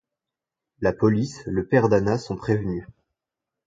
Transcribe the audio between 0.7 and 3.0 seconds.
La police, le père d'Anna sont prévenus.